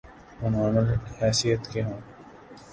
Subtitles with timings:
[0.41, 0.87] وہ نارمل
[1.21, 1.99] حیثیت کے ہوں۔